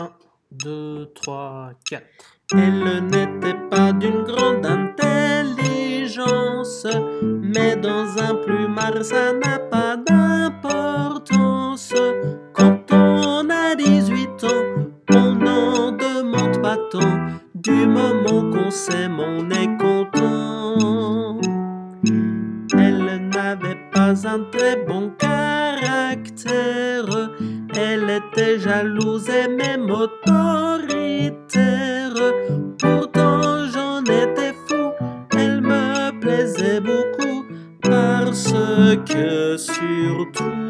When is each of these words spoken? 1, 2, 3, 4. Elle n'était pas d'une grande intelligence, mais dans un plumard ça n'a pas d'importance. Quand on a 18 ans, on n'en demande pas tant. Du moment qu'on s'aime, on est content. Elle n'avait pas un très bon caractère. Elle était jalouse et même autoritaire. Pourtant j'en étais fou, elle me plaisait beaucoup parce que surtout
1, 0.00 0.10
2, 0.52 1.12
3, 1.14 1.70
4. 1.88 2.04
Elle 2.54 3.06
n'était 3.06 3.56
pas 3.70 3.92
d'une 3.92 4.22
grande 4.22 4.64
intelligence, 4.64 6.86
mais 7.22 7.76
dans 7.76 8.16
un 8.18 8.36
plumard 8.36 9.04
ça 9.04 9.32
n'a 9.32 9.58
pas 9.58 9.96
d'importance. 9.96 11.92
Quand 12.52 12.92
on 12.92 13.50
a 13.50 13.74
18 13.74 14.44
ans, 14.44 14.64
on 15.12 15.34
n'en 15.34 15.90
demande 15.92 16.62
pas 16.62 16.78
tant. 16.90 17.18
Du 17.54 17.86
moment 17.86 18.50
qu'on 18.52 18.70
s'aime, 18.70 19.20
on 19.20 19.50
est 19.50 19.76
content. 19.78 21.38
Elle 22.72 23.28
n'avait 23.28 23.76
pas 23.92 24.26
un 24.26 24.40
très 24.50 24.76
bon 24.86 25.10
caractère. 25.18 27.04
Elle 27.80 28.10
était 28.10 28.58
jalouse 28.58 29.28
et 29.28 29.46
même 29.46 29.88
autoritaire. 29.88 31.32
Pourtant 32.76 33.68
j'en 33.72 34.02
étais 34.02 34.52
fou, 34.66 34.90
elle 35.36 35.60
me 35.60 36.10
plaisait 36.20 36.80
beaucoup 36.80 37.44
parce 37.82 38.52
que 39.06 39.56
surtout 39.56 40.67